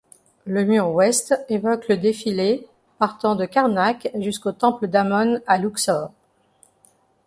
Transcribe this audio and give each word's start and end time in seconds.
Le 0.47 0.65
mur 0.65 0.89
Ouest 0.95 1.35
évoque 1.47 1.87
le 1.87 1.95
défilé, 1.95 2.67
partant 2.97 3.35
de 3.35 3.45
Karnak 3.45 4.09
jusqu'au 4.15 4.51
temple 4.51 4.87
d'Amon 4.87 5.39
à 5.45 5.59
Louxor. 5.59 6.09